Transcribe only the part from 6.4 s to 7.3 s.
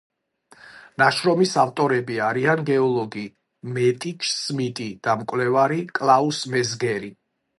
მეზგერი.